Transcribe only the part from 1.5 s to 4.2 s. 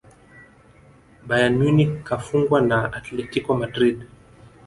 munich kafungwa na atletico madrid